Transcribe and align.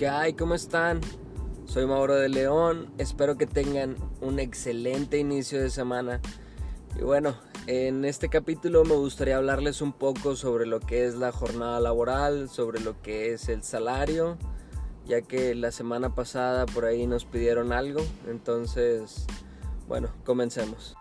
¿Qué 0.00 0.08
hay? 0.08 0.32
¿Cómo 0.32 0.54
están? 0.54 1.02
Soy 1.66 1.84
Mauro 1.84 2.14
de 2.14 2.30
León. 2.30 2.90
Espero 2.96 3.36
que 3.36 3.46
tengan 3.46 3.96
un 4.22 4.38
excelente 4.38 5.18
inicio 5.18 5.60
de 5.60 5.68
semana. 5.68 6.22
Y 6.98 7.02
bueno, 7.02 7.34
en 7.66 8.06
este 8.06 8.30
capítulo 8.30 8.82
me 8.84 8.94
gustaría 8.94 9.36
hablarles 9.36 9.82
un 9.82 9.92
poco 9.92 10.36
sobre 10.36 10.64
lo 10.64 10.80
que 10.80 11.04
es 11.04 11.16
la 11.16 11.32
jornada 11.32 11.80
laboral, 11.80 12.48
sobre 12.48 12.80
lo 12.80 12.98
que 13.02 13.34
es 13.34 13.50
el 13.50 13.62
salario, 13.62 14.38
ya 15.04 15.20
que 15.20 15.54
la 15.54 15.70
semana 15.70 16.14
pasada 16.14 16.64
por 16.64 16.86
ahí 16.86 17.06
nos 17.06 17.26
pidieron 17.26 17.70
algo. 17.70 18.00
Entonces, 18.26 19.26
bueno, 19.86 20.08
comencemos. 20.24 20.96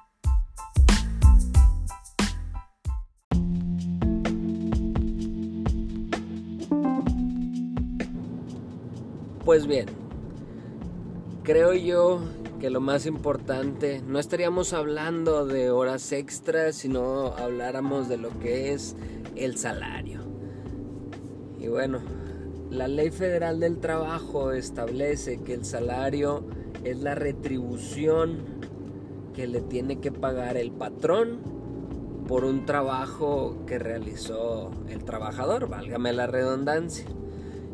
Pues 9.49 9.65
bien, 9.65 9.87
creo 11.41 11.73
yo 11.73 12.21
que 12.59 12.69
lo 12.69 12.81
más 12.81 13.07
importante, 13.07 13.99
no 14.05 14.19
estaríamos 14.19 14.73
hablando 14.73 15.47
de 15.47 15.71
horas 15.71 16.11
extras, 16.11 16.75
sino 16.75 17.33
habláramos 17.33 18.07
de 18.07 18.17
lo 18.17 18.29
que 18.37 18.73
es 18.73 18.95
el 19.35 19.57
salario. 19.57 20.19
Y 21.59 21.67
bueno, 21.67 21.97
la 22.69 22.87
ley 22.87 23.09
federal 23.09 23.59
del 23.59 23.79
trabajo 23.79 24.51
establece 24.51 25.41
que 25.41 25.55
el 25.55 25.65
salario 25.65 26.43
es 26.83 27.01
la 27.01 27.15
retribución 27.15 28.43
que 29.33 29.47
le 29.47 29.61
tiene 29.61 29.99
que 29.99 30.11
pagar 30.11 30.57
el 30.57 30.71
patrón 30.71 31.39
por 32.27 32.45
un 32.45 32.67
trabajo 32.67 33.63
que 33.65 33.79
realizó 33.79 34.69
el 34.89 35.03
trabajador, 35.03 35.67
válgame 35.67 36.13
la 36.13 36.27
redundancia. 36.27 37.07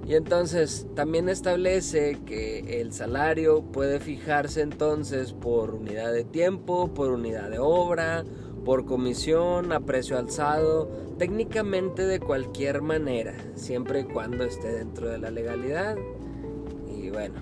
Y 0.06 0.14
entonces 0.14 0.86
también 0.96 1.30
establece 1.30 2.20
que 2.26 2.80
el 2.82 2.94
salario 2.94 3.64
puede 3.64 4.00
fijarse 4.00 4.62
entonces 4.62 5.34
por 5.34 5.74
unidad 5.74 6.14
de 6.14 6.24
tiempo, 6.24 6.94
por 6.94 7.10
unidad 7.10 7.50
de 7.50 7.58
obra, 7.58 8.24
por 8.64 8.86
comisión, 8.86 9.72
a 9.72 9.80
precio 9.80 10.18
alzado, 10.18 10.90
técnicamente 11.18 12.06
de 12.06 12.20
cualquier 12.20 12.82
manera, 12.82 13.34
siempre 13.56 14.02
y 14.02 14.04
cuando 14.04 14.44
esté 14.44 14.74
dentro 14.74 15.10
de 15.10 15.18
la 15.18 15.32
legalidad. 15.32 15.96
Y 16.96 17.10
bueno, 17.10 17.36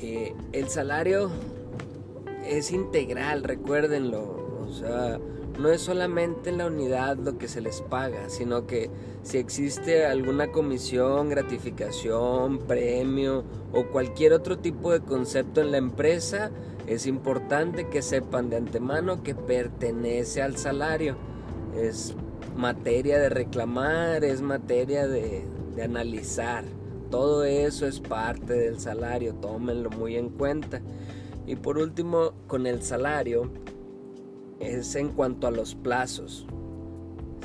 eh, 0.00 0.34
el 0.52 0.68
salario 0.68 1.30
es 2.46 2.70
integral, 2.70 3.42
recuérdenlo. 3.44 4.64
O 4.66 4.72
sea, 4.72 5.18
no 5.58 5.70
es 5.70 5.80
solamente 5.80 6.52
la 6.52 6.66
unidad 6.66 7.16
lo 7.16 7.38
que 7.38 7.48
se 7.48 7.60
les 7.60 7.80
paga, 7.80 8.28
sino 8.28 8.66
que 8.66 8.90
si 9.22 9.38
existe 9.38 10.06
alguna 10.06 10.52
comisión, 10.52 11.28
gratificación, 11.28 12.58
premio 12.58 13.44
o 13.72 13.86
cualquier 13.86 14.32
otro 14.32 14.58
tipo 14.58 14.92
de 14.92 15.00
concepto 15.00 15.60
en 15.60 15.72
la 15.72 15.78
empresa, 15.78 16.50
es 16.86 17.06
importante 17.06 17.88
que 17.88 18.02
sepan 18.02 18.50
de 18.50 18.56
antemano 18.56 19.22
que 19.22 19.34
pertenece 19.34 20.42
al 20.42 20.56
salario. 20.56 21.16
Es 21.76 22.14
materia 22.56 23.18
de 23.18 23.28
reclamar, 23.28 24.24
es 24.24 24.40
materia 24.40 25.08
de, 25.08 25.44
de 25.74 25.82
analizar. 25.82 26.64
Todo 27.10 27.44
eso 27.44 27.86
es 27.86 28.00
parte 28.00 28.52
del 28.52 28.78
salario, 28.78 29.34
tómenlo 29.34 29.90
muy 29.90 30.16
en 30.16 30.28
cuenta. 30.28 30.80
Y 31.46 31.56
por 31.56 31.78
último, 31.78 32.32
con 32.46 32.66
el 32.66 32.82
salario, 32.82 33.50
es 34.60 34.94
en 34.96 35.10
cuanto 35.10 35.46
a 35.46 35.50
los 35.50 35.74
plazos. 35.74 36.46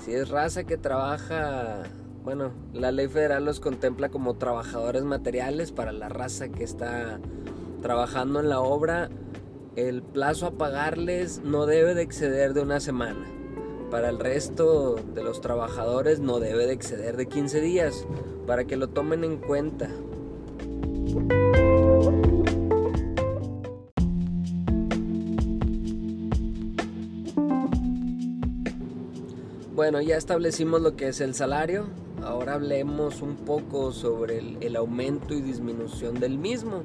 Si 0.04 0.14
es 0.14 0.30
raza 0.30 0.64
que 0.64 0.78
trabaja, 0.78 1.84
bueno, 2.23 2.52
la 2.73 2.92
ley 2.92 3.08
federal 3.08 3.45
los 3.45 3.59
contempla 3.59 4.09
como 4.09 4.36
trabajadores 4.36 5.04
materiales 5.04 5.71
para 5.71 5.92
la 5.92 6.10
raza 6.10 6.50
que 6.50 6.64
está 6.64 7.20
trabajando 7.82 8.39
en 8.39 8.50
la 8.50 8.61
obra. 8.61 9.10
El 9.76 10.02
plazo 10.04 10.48
a 10.48 10.52
pagarles 10.52 11.42
no 11.44 11.66
debe 11.66 11.94
de 11.94 12.02
exceder 12.02 12.54
de 12.54 12.61
una 12.61 12.80
semana. 12.80 13.26
Para 13.89 14.10
el 14.10 14.20
resto 14.20 14.95
de 14.95 15.23
los 15.23 15.42
trabajadores 15.42 16.20
no 16.20 16.39
debe 16.39 16.66
de 16.66 16.73
exceder 16.73 17.17
de 17.17 17.27
15 17.27 17.61
días, 17.61 18.05
para 18.48 18.66
que 18.66 18.77
lo 18.77 18.88
tomen 18.88 19.23
en 19.23 19.38
cuenta. 19.38 19.89
Bueno, 29.73 30.02
ya 30.02 30.17
establecimos 30.17 30.82
lo 30.82 30.98
que 30.98 31.08
es 31.08 31.21
el 31.21 31.33
salario. 31.33 31.86
Ahora 32.21 32.55
hablemos 32.55 33.21
un 33.21 33.37
poco 33.37 33.93
sobre 33.93 34.39
el, 34.59 34.76
aumento 34.76 35.33
y 35.33 35.39
disminución 35.39 36.20
del 36.20 36.37
mismo. 36.37 36.83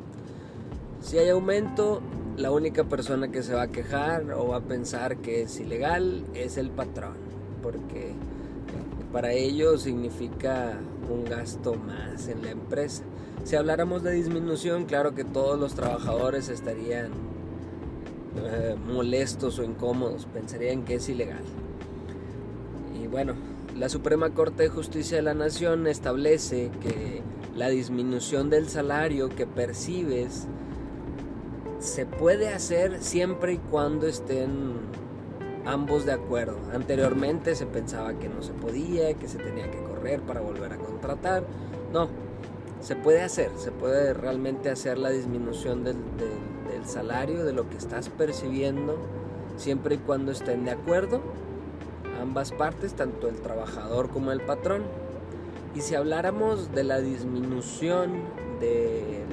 Si 1.00 1.18
hay 1.18 1.30
aumento, 1.30 2.00
la 2.36 2.52
única 2.52 2.84
persona 2.84 3.32
que 3.32 3.42
se 3.42 3.54
va 3.54 3.62
a 3.62 3.72
quejar 3.72 4.30
o 4.34 4.46
va 4.48 4.58
a 4.58 4.60
pensar 4.60 5.16
que 5.16 5.42
es 5.42 5.58
ilegal 5.58 6.24
es 6.34 6.58
el 6.58 6.70
patrón, 6.70 7.14
porque 7.60 8.12
para 9.12 9.32
ello 9.32 9.78
significa 9.78 10.78
un 11.10 11.24
gasto 11.24 11.74
más 11.74 12.28
en 12.28 12.42
la 12.42 12.52
empresa. 12.52 13.02
Si 13.42 13.56
habláramos 13.56 14.04
de 14.04 14.12
disminución, 14.12 14.84
claro 14.84 15.12
que 15.12 15.24
todos 15.24 15.58
los 15.58 15.74
trabajadores 15.74 16.48
estarían 16.48 17.10
eh, 18.36 18.76
molestos 18.86 19.58
o 19.58 19.64
incómodos, 19.64 20.26
pensarían 20.26 20.84
que 20.84 20.94
es 20.94 21.08
ilegal 21.08 21.42
bueno, 23.16 23.32
la 23.74 23.88
Suprema 23.88 24.28
Corte 24.28 24.64
de 24.64 24.68
Justicia 24.68 25.16
de 25.16 25.22
la 25.22 25.32
Nación 25.32 25.86
establece 25.86 26.70
que 26.82 27.22
la 27.54 27.70
disminución 27.70 28.50
del 28.50 28.68
salario 28.68 29.30
que 29.30 29.46
percibes 29.46 30.46
se 31.78 32.04
puede 32.04 32.50
hacer 32.50 33.02
siempre 33.02 33.54
y 33.54 33.56
cuando 33.56 34.06
estén 34.06 34.74
ambos 35.64 36.04
de 36.04 36.12
acuerdo. 36.12 36.58
Anteriormente 36.74 37.54
se 37.54 37.64
pensaba 37.64 38.18
que 38.18 38.28
no 38.28 38.42
se 38.42 38.52
podía, 38.52 39.14
que 39.14 39.28
se 39.28 39.38
tenía 39.38 39.70
que 39.70 39.78
correr 39.78 40.20
para 40.20 40.42
volver 40.42 40.74
a 40.74 40.76
contratar. 40.76 41.42
No, 41.94 42.10
se 42.82 42.96
puede 42.96 43.22
hacer, 43.22 43.50
se 43.56 43.72
puede 43.72 44.12
realmente 44.12 44.68
hacer 44.68 44.98
la 44.98 45.08
disminución 45.08 45.84
del, 45.84 45.96
del 46.18 46.84
salario, 46.84 47.46
de 47.46 47.54
lo 47.54 47.66
que 47.70 47.78
estás 47.78 48.10
percibiendo, 48.10 48.98
siempre 49.56 49.94
y 49.94 49.98
cuando 50.00 50.32
estén 50.32 50.66
de 50.66 50.72
acuerdo 50.72 51.22
ambas 52.26 52.50
partes, 52.50 52.94
tanto 52.94 53.28
el 53.28 53.36
trabajador 53.36 54.08
como 54.10 54.32
el 54.32 54.40
patrón. 54.40 54.82
Y 55.74 55.80
si 55.80 55.94
habláramos 55.94 56.72
de 56.72 56.82
la 56.84 57.00
disminución 57.00 58.10
de, 58.60 59.24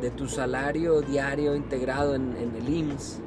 de 0.00 0.10
tu 0.10 0.28
salario 0.28 1.02
diario 1.02 1.54
integrado 1.54 2.14
en, 2.14 2.34
el 2.36 2.68
IMSS, 2.68 3.20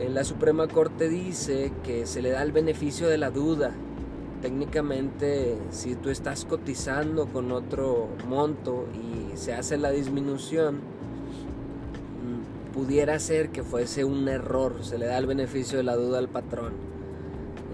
en 0.00 0.06
eh, 0.06 0.10
la 0.10 0.24
Suprema 0.24 0.66
Corte 0.66 1.08
dice 1.08 1.72
que 1.84 2.06
se 2.06 2.22
le 2.22 2.30
da 2.30 2.42
el 2.42 2.52
beneficio 2.52 3.08
de 3.08 3.18
la 3.18 3.30
duda. 3.30 3.72
Técnicamente, 4.40 5.56
si 5.70 5.94
tú 5.94 6.10
estás 6.10 6.44
cotizando 6.44 7.26
con 7.26 7.52
otro 7.52 8.08
monto 8.28 8.86
y 8.94 9.36
se 9.36 9.54
hace 9.54 9.76
la 9.76 9.92
disminución, 9.92 10.76
mm, 10.76 12.72
pudiera 12.72 13.16
ser 13.20 13.50
que 13.50 13.62
fuese 13.62 14.04
un 14.04 14.26
error, 14.28 14.82
se 14.82 14.98
le 14.98 15.06
da 15.06 15.18
el 15.18 15.26
beneficio 15.26 15.78
de 15.78 15.84
la 15.84 15.94
duda 15.94 16.18
al 16.18 16.28
patrón. 16.28 16.91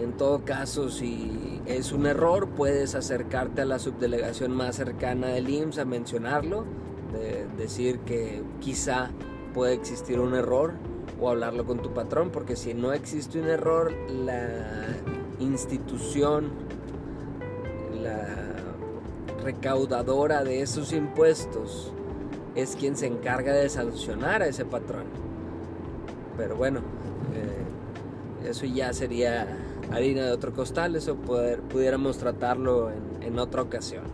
En 0.00 0.12
todo 0.16 0.44
caso, 0.44 0.90
si 0.90 1.60
es 1.66 1.92
un 1.92 2.06
error, 2.06 2.48
puedes 2.50 2.94
acercarte 2.94 3.62
a 3.62 3.64
la 3.64 3.78
subdelegación 3.78 4.52
más 4.52 4.76
cercana 4.76 5.28
del 5.28 5.48
IMSS 5.48 5.78
a 5.78 5.84
mencionarlo, 5.84 6.64
de 7.12 7.46
decir 7.56 8.00
que 8.00 8.42
quizá 8.60 9.10
puede 9.54 9.74
existir 9.74 10.20
un 10.20 10.34
error 10.34 10.74
o 11.20 11.30
hablarlo 11.30 11.64
con 11.64 11.82
tu 11.82 11.92
patrón, 11.92 12.30
porque 12.30 12.54
si 12.54 12.74
no 12.74 12.92
existe 12.92 13.40
un 13.40 13.48
error, 13.48 13.92
la 14.08 14.86
institución, 15.40 16.50
la 18.00 18.36
recaudadora 19.42 20.44
de 20.44 20.62
esos 20.62 20.92
impuestos, 20.92 21.92
es 22.54 22.76
quien 22.76 22.96
se 22.96 23.06
encarga 23.06 23.52
de 23.52 23.68
sancionar 23.68 24.42
a 24.42 24.46
ese 24.46 24.64
patrón. 24.64 25.04
Pero 26.36 26.54
bueno, 26.54 26.80
eh, 27.34 28.48
eso 28.48 28.64
ya 28.66 28.92
sería 28.92 29.67
harina 29.90 30.26
de 30.26 30.32
otro 30.32 30.52
costal, 30.52 30.96
eso 30.96 31.16
poder, 31.16 31.60
pudiéramos 31.62 32.18
tratarlo 32.18 32.90
en, 32.90 33.22
en 33.22 33.38
otra 33.38 33.62
ocasión. 33.62 34.04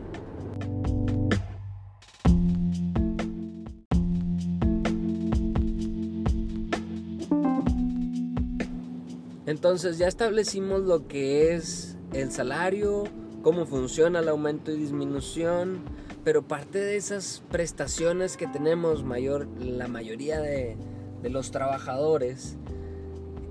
Entonces 9.47 9.99
ya 9.99 10.09
establecimos 10.09 10.83
lo 10.83 11.07
que 11.07 11.55
es 11.55 11.97
el 12.13 12.31
salario, 12.31 13.05
cómo 13.43 13.67
funciona 13.67 14.21
el 14.21 14.29
aumento 14.29 14.73
y 14.73 14.77
disminución, 14.77 15.81
pero 16.25 16.43
parte 16.43 16.79
de 16.79 16.97
esas 16.97 17.43
prestaciones 17.51 18.37
que 18.37 18.47
tenemos 18.47 19.05
mayor, 19.05 19.47
la 19.61 19.87
mayoría 19.87 20.41
de, 20.41 20.77
de 21.23 21.31
los 21.31 21.51
trabajadores 21.51 22.57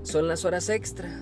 son 0.01 0.27
las 0.27 0.45
horas 0.45 0.69
extra. 0.69 1.21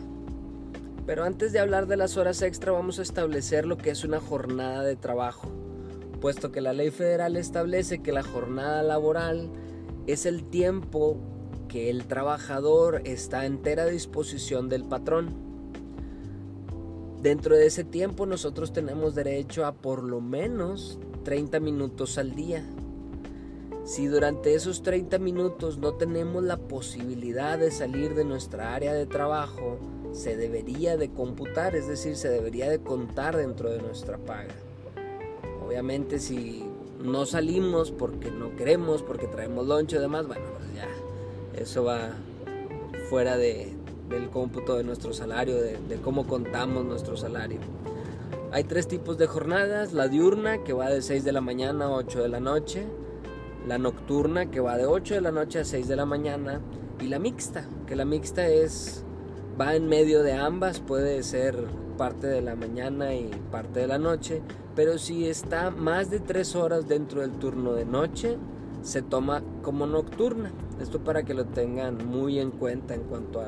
Pero 1.06 1.24
antes 1.24 1.52
de 1.52 1.60
hablar 1.60 1.88
de 1.88 1.98
las 1.98 2.18
horas 2.18 2.42
extra 2.42 2.72
vamos 2.72 3.00
a 3.00 3.02
establecer 3.02 3.66
lo 3.66 3.78
que 3.78 3.90
es 3.90 4.04
una 4.04 4.20
jornada 4.20 4.84
de 4.84 4.96
trabajo. 4.96 5.52
puesto 6.20 6.52
que 6.52 6.62
la 6.62 6.74
ley 6.74 6.92
federal 6.92 7.36
establece 7.36 8.04
que 8.04 8.12
la 8.12 8.22
jornada 8.22 8.84
laboral 8.84 9.50
es 10.06 10.28
el 10.28 10.44
tiempo 10.44 11.18
que 11.68 11.90
el 11.90 12.06
trabajador 12.06 13.02
está 13.06 13.40
a 13.40 13.46
entera 13.48 13.86
disposición 13.86 14.70
del 14.70 14.84
patrón. 14.84 15.34
Dentro 17.24 17.56
de 17.56 17.66
ese 17.66 17.84
tiempo 17.84 18.28
nosotros 18.28 18.72
tenemos 18.72 19.16
derecho 19.16 19.66
a 19.66 19.74
por 19.74 20.04
lo 20.04 20.22
menos 20.22 21.00
30 21.24 21.60
minutos 21.60 22.20
al 22.20 22.36
día. 22.36 22.64
Si 23.84 24.06
durante 24.06 24.54
esos 24.54 24.84
30 24.84 25.18
minutos 25.18 25.78
no 25.78 25.94
tenemos 25.94 26.44
la 26.44 26.58
posibilidad 26.58 27.58
de 27.58 27.72
salir 27.72 28.14
de 28.14 28.26
nuestra 28.26 28.76
área 28.76 28.94
de 28.94 29.06
trabajo, 29.06 29.80
se 30.12 30.36
debería 30.36 30.98
de 30.98 31.10
computar, 31.10 31.76
es 31.76 31.88
decir, 31.88 32.16
se 32.16 32.30
debería 32.30 32.70
de 32.70 32.80
contar 32.80 33.38
dentro 33.38 33.70
de 33.70 33.82
nuestra 33.82 34.18
paga. 34.18 34.54
Obviamente 35.66 36.20
si 36.20 36.66
no 37.04 37.26
salimos 37.26 37.92
porque 37.92 38.30
no 38.30 38.56
queremos, 38.56 39.04
porque 39.04 39.28
traemos 39.28 39.66
lonche 39.66 39.98
y 39.98 40.00
demás, 40.00 40.28
bueno, 40.28 40.46
pues 40.58 40.76
ya, 40.76 40.88
eso 41.62 41.84
va 41.84 42.12
fuera 43.10 43.38
de, 43.38 43.74
del 44.10 44.30
cómputo 44.30 44.78
de 44.78 44.84
nuestro 44.84 45.14
salario, 45.14 45.56
de, 45.56 45.78
de 45.78 45.96
cómo 45.98 46.28
contamos 46.28 46.86
nuestro 46.86 47.18
salario. 47.18 47.60
Hay 48.52 48.66
tres 48.66 48.88
tipos 48.88 49.18
de 49.18 49.28
jornadas, 49.28 49.94
la 49.94 50.10
diurna 50.10 50.64
que 50.64 50.74
va 50.74 50.90
de 50.90 51.02
6 51.02 51.24
de 51.24 51.32
la 51.32 51.40
mañana 51.42 51.86
a 51.86 51.92
8 51.92 52.22
de 52.22 52.28
la 52.28 52.42
noche, 52.42 52.86
la 53.66 53.78
nocturna 53.78 54.52
que 54.52 54.60
va 54.60 54.78
de 54.78 54.86
8 54.86 55.16
de 55.16 55.22
la 55.22 55.32
noche 55.32 55.60
a 55.60 55.64
6 55.64 55.88
de 55.88 55.96
la 55.96 56.06
mañana 56.06 56.60
y 57.00 57.08
la 57.08 57.20
mixta, 57.20 57.66
que 57.88 57.96
la 57.96 58.04
mixta 58.04 58.48
es 58.48 59.06
va 59.60 59.76
en 59.76 59.88
medio 59.88 60.24
de 60.24 60.34
ambas, 60.34 60.80
puede 60.80 61.24
ser 61.24 61.56
parte 61.98 62.28
de 62.28 62.42
la 62.42 62.56
mañana 62.56 63.14
y 63.14 63.30
parte 63.52 63.82
de 63.82 63.88
la 63.88 63.98
noche, 63.98 64.42
pero 64.76 64.98
si 64.98 65.28
está 65.28 65.72
más 65.72 66.10
de 66.10 66.20
tres 66.20 66.56
horas 66.56 66.88
dentro 66.88 67.22
del 67.22 67.32
turno 67.32 67.74
de 67.74 67.86
noche, 67.86 68.38
se 68.82 69.02
toma 69.02 69.44
como 69.62 69.86
nocturna. 69.86 70.52
Esto 70.80 71.04
para 71.04 71.24
que 71.24 71.34
lo 71.34 71.46
tengan 71.46 72.08
muy 72.08 72.40
en 72.40 72.52
cuenta 72.52 72.96
en 72.96 73.04
cuanto 73.04 73.42
a, 73.42 73.48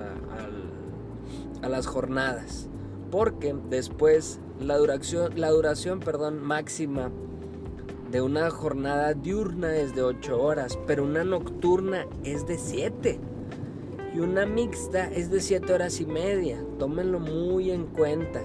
las 1.67 1.87
jornadas, 1.87 2.67
porque 3.09 3.55
después 3.69 4.39
la 4.59 4.77
duración, 4.77 5.39
la 5.39 5.49
duración 5.49 6.01
perdón, 6.01 6.43
máxima 6.43 7.09
de 8.11 8.21
una 8.21 8.49
jornada 8.51 9.13
diurna 9.13 9.77
es 9.77 9.95
de 9.95 10.03
8 10.03 10.39
horas, 10.39 10.77
pero 10.85 11.05
una 11.05 11.23
nocturna 11.23 12.05
es 12.25 12.45
de 12.45 12.57
7 12.57 13.19
y 14.13 14.19
una 14.19 14.45
mixta 14.45 15.11
es 15.11 15.31
de 15.31 15.41
7 15.41 15.73
horas 15.73 15.99
y 15.99 16.05
media. 16.05 16.63
Tómenlo 16.77 17.19
muy 17.19 17.71
en 17.71 17.87
cuenta 17.87 18.41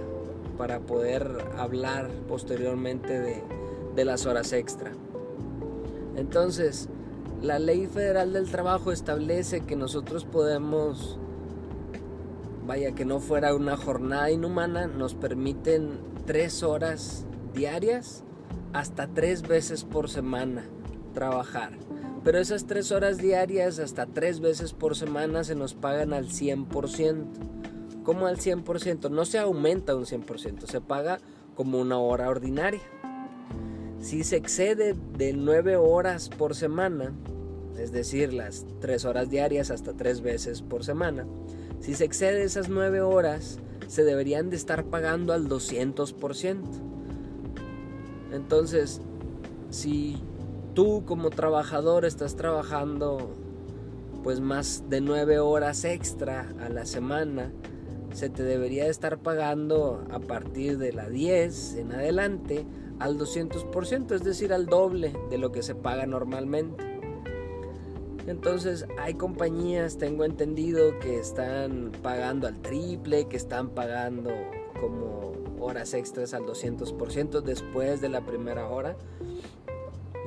para 0.57 0.81
poder 0.81 1.45
hablar 1.57 2.11
posteriormente 2.27 3.21
de, 3.21 3.43
de 3.95 4.05
las 4.05 4.27
horas 4.27 4.53
extra. 4.53 4.93
Entonces, 6.17 6.89
la 7.43 7.59
ley 7.59 7.87
federal 7.87 8.33
del 8.33 8.51
trabajo 8.51 8.91
establece 8.91 9.61
que 9.61 9.77
nosotros 9.77 10.25
podemos, 10.25 11.19
vaya 12.67 12.93
que 12.93 13.05
no 13.05 13.21
fuera 13.21 13.55
una 13.55 13.77
jornada 13.77 14.31
inhumana, 14.31 14.87
nos 14.87 15.15
permiten 15.15 16.01
3 16.27 16.63
horas 16.63 17.27
diarias 17.55 18.25
hasta 18.73 19.07
3 19.07 19.43
veces 19.47 19.85
por 19.85 20.09
semana 20.09 20.65
trabajar. 21.15 21.88
Pero 22.29 22.41
esas 22.41 22.67
tres 22.67 22.93
horas 22.93 23.17
diarias, 23.17 23.79
hasta 23.79 24.05
tres 24.05 24.41
veces 24.41 24.75
por 24.75 24.95
semana, 24.95 25.45
se 25.45 25.55
nos 25.55 25.73
pagan 25.73 26.13
al 26.13 26.27
100%. 26.29 27.25
¿Cómo 28.05 28.27
al 28.27 28.37
100%? 28.37 29.11
No 29.11 29.25
se 29.25 29.39
aumenta 29.39 29.97
un 29.97 30.05
100%, 30.05 30.67
se 30.67 30.83
paga 30.83 31.21
como 31.55 31.81
una 31.81 31.99
hora 31.99 32.29
ordinaria. 32.29 32.83
Si 34.03 34.25
se 34.25 34.37
excede 34.37 34.95
de 35.17 35.33
9 35.33 35.77
horas 35.77 36.29
por 36.29 36.55
semana, 36.55 37.15
es 37.79 37.93
decir, 37.93 38.35
las 38.35 38.67
3 38.83 39.07
horas 39.07 39.31
diarias 39.31 39.71
hasta 39.71 39.95
3 39.95 40.21
veces 40.21 40.61
por 40.61 40.85
semana, 40.85 41.27
si 41.81 41.95
se 41.95 42.05
excede 42.05 42.43
esas 42.43 42.69
9 42.69 43.01
horas, 43.01 43.59
se 43.87 44.05
deberían 44.05 44.51
de 44.51 44.57
estar 44.57 44.85
pagando 44.85 45.33
al 45.33 45.49
200%. 45.49 46.59
Entonces, 48.35 49.01
si 49.71 50.19
tú 50.79 51.03
como 51.05 51.31
trabajador 51.31 52.05
estás 52.05 52.37
trabajando 52.37 53.35
pues 54.23 54.39
más 54.39 54.85
de 54.89 55.01
nueve 55.01 55.41
horas 55.41 55.85
extra 55.85 56.55
a 56.61 56.69
la 56.69 56.87
semana, 56.87 57.51
se 58.13 58.31
te 58.31 58.45
debería 58.45 58.87
estar 58.87 59.19
pagando 59.19 60.07
a 60.13 60.21
partir 60.21 60.79
de 60.79 60.93
la 60.93 61.09
10 61.09 61.75
en 61.79 61.91
adelante 61.91 62.65
al 63.01 63.19
200%, 63.19 64.13
es 64.13 64.23
decir, 64.23 64.53
al 64.53 64.67
doble 64.67 65.13
de 65.31 65.39
lo 65.39 65.51
que 65.51 65.65
se 65.65 65.75
paga 65.75 66.07
normalmente. 66.07 66.85
Entonces 68.29 68.87
hay 69.01 69.15
compañías, 69.15 69.99
tengo 69.99 70.25
entendido, 70.25 70.97
que 71.01 71.19
están 71.19 71.91
pagando 72.05 72.47
al 72.47 72.61
triple, 72.61 73.27
que 73.27 73.37
están 73.37 73.71
pagando 73.71 74.31
como 74.81 75.33
horas 75.59 75.93
extras 75.95 76.35
al 76.35 76.45
200% 76.45 77.41
después 77.41 78.01
de 78.01 78.11
la 78.11 78.21
primera 78.21 78.69
hora. 78.69 78.97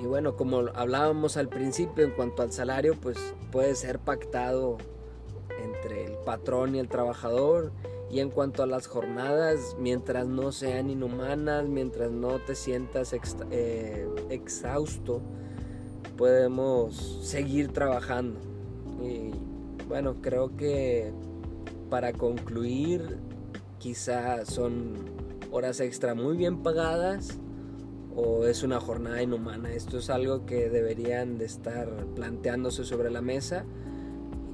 Y 0.01 0.07
bueno, 0.07 0.35
como 0.35 0.61
hablábamos 0.73 1.37
al 1.37 1.47
principio 1.47 2.03
en 2.03 2.11
cuanto 2.11 2.41
al 2.41 2.51
salario, 2.51 2.95
pues 2.99 3.35
puede 3.51 3.75
ser 3.75 3.99
pactado 3.99 4.79
entre 5.63 6.05
el 6.05 6.13
patrón 6.25 6.73
y 6.73 6.79
el 6.79 6.87
trabajador. 6.89 7.71
Y 8.09 8.19
en 8.19 8.31
cuanto 8.31 8.63
a 8.63 8.65
las 8.65 8.87
jornadas, 8.87 9.75
mientras 9.79 10.25
no 10.25 10.51
sean 10.51 10.89
inhumanas, 10.89 11.67
mientras 11.67 12.11
no 12.11 12.39
te 12.39 12.55
sientas 12.55 13.13
eh, 13.51 14.09
exhausto, 14.31 15.21
podemos 16.17 17.19
seguir 17.21 17.71
trabajando. 17.71 18.39
Y 19.03 19.31
bueno, 19.87 20.15
creo 20.19 20.57
que 20.57 21.13
para 21.91 22.11
concluir, 22.11 23.19
quizá 23.77 24.45
son 24.45 24.95
horas 25.51 25.79
extra 25.79 26.15
muy 26.15 26.35
bien 26.37 26.63
pagadas 26.63 27.39
o 28.15 28.45
es 28.45 28.63
una 28.63 28.79
jornada 28.79 29.21
inhumana. 29.21 29.71
Esto 29.73 29.97
es 29.97 30.09
algo 30.09 30.45
que 30.45 30.69
deberían 30.69 31.37
de 31.37 31.45
estar 31.45 31.89
planteándose 32.15 32.83
sobre 32.83 33.09
la 33.09 33.21
mesa. 33.21 33.65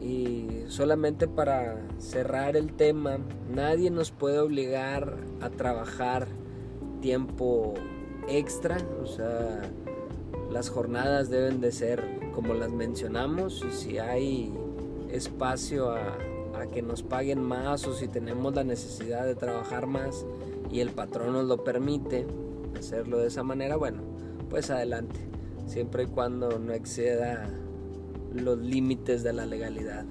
Y 0.01 0.47
solamente 0.67 1.27
para 1.27 1.81
cerrar 1.97 2.55
el 2.55 2.73
tema, 2.73 3.17
nadie 3.49 3.89
nos 3.89 4.11
puede 4.11 4.39
obligar 4.39 5.17
a 5.41 5.49
trabajar 5.49 6.27
tiempo 7.01 7.73
extra. 8.27 8.77
O 9.01 9.07
sea, 9.07 9.61
las 10.51 10.69
jornadas 10.69 11.29
deben 11.29 11.61
de 11.61 11.71
ser 11.71 12.03
como 12.33 12.53
las 12.53 12.71
mencionamos 12.71 13.65
y 13.67 13.71
si 13.71 13.97
hay 13.97 14.53
espacio 15.11 15.89
a, 15.89 16.17
a 16.59 16.67
que 16.67 16.81
nos 16.81 17.01
paguen 17.01 17.41
más 17.41 17.87
o 17.87 17.93
si 17.93 18.07
tenemos 18.07 18.53
la 18.53 18.63
necesidad 18.63 19.25
de 19.25 19.35
trabajar 19.35 19.87
más 19.87 20.25
y 20.71 20.81
el 20.81 20.91
patrón 20.91 21.33
nos 21.33 21.45
lo 21.45 21.63
permite, 21.63 22.27
hacerlo 22.77 23.19
de 23.19 23.27
esa 23.27 23.43
manera, 23.43 23.75
bueno, 23.75 24.01
pues 24.49 24.69
adelante, 24.69 25.19
siempre 25.65 26.03
y 26.03 26.07
cuando 26.07 26.59
no 26.59 26.73
exceda 26.73 27.49
los 28.33 28.57
límites 28.57 29.23
de 29.23 29.33
la 29.33 29.45
legalidad. 29.45 30.05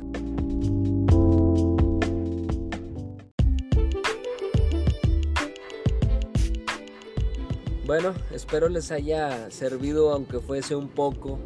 Bueno, 7.86 8.14
espero 8.32 8.68
les 8.68 8.90
haya 8.90 9.48
servido 9.52 10.10
aunque 10.10 10.40
fuese 10.40 10.74
un 10.74 10.88
poco 10.88 11.38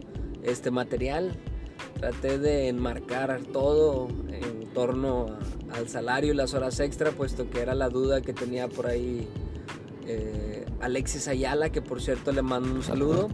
este 0.43 0.71
material. 0.71 1.37
Traté 1.99 2.39
de 2.39 2.69
enmarcar 2.69 3.43
todo 3.53 4.09
en 4.31 4.73
torno 4.73 5.27
al 5.71 5.89
salario 5.89 6.33
y 6.33 6.37
las 6.37 6.55
horas 6.55 6.81
extra, 6.81 7.11
puesto 7.11 7.50
que 7.50 7.61
era 7.61 7.75
la 7.75 7.91
duda 7.91 8.23
que 8.23 8.33
tenía 8.33 8.69
por 8.69 8.87
ahí 8.87 9.29
eh, 10.07 10.60
Alexis 10.81 11.29
Ayala, 11.29 11.71
que 11.71 11.83
por 11.83 12.01
cierto 12.01 12.33
le 12.33 12.43
mando 12.43 12.73
un 12.73 12.83
saludo. 12.83 13.29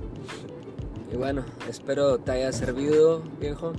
Y 1.13 1.17
bueno, 1.17 1.45
espero 1.69 2.19
te 2.19 2.33
haya 2.33 2.53
servido, 2.53 3.23
viejo. 3.41 3.73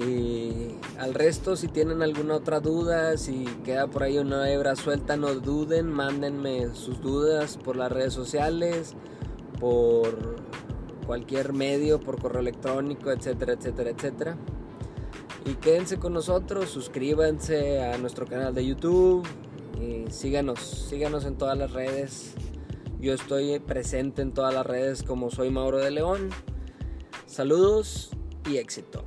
Y 0.00 0.74
al 0.98 1.14
resto, 1.14 1.54
si 1.54 1.68
tienen 1.68 2.02
alguna 2.02 2.34
otra 2.34 2.58
duda, 2.58 3.16
si 3.16 3.44
queda 3.64 3.86
por 3.86 4.02
ahí 4.02 4.18
una 4.18 4.50
hebra 4.50 4.74
suelta, 4.74 5.16
no 5.16 5.32
duden, 5.34 5.88
mándenme 5.88 6.74
sus 6.74 7.00
dudas 7.00 7.56
por 7.56 7.76
las 7.76 7.92
redes 7.92 8.12
sociales, 8.12 8.94
por 9.60 10.36
cualquier 11.06 11.52
medio, 11.52 12.00
por 12.00 12.20
correo 12.20 12.40
electrónico, 12.40 13.12
etcétera, 13.12 13.52
etcétera, 13.52 13.90
etcétera. 13.90 14.36
Y 15.46 15.54
quédense 15.54 15.98
con 15.98 16.12
nosotros, 16.12 16.70
suscríbanse 16.70 17.84
a 17.84 17.98
nuestro 17.98 18.26
canal 18.26 18.54
de 18.54 18.66
YouTube, 18.66 19.24
y 19.80 20.10
síganos, 20.10 20.58
síganos 20.88 21.24
en 21.24 21.36
todas 21.36 21.56
las 21.56 21.72
redes. 21.72 22.34
Yo 23.04 23.12
estoy 23.12 23.58
presente 23.58 24.22
en 24.22 24.32
todas 24.32 24.54
las 24.54 24.64
redes 24.64 25.02
como 25.02 25.30
soy 25.30 25.50
Mauro 25.50 25.76
de 25.76 25.90
León. 25.90 26.30
Saludos 27.26 28.08
y 28.48 28.56
éxito. 28.56 29.04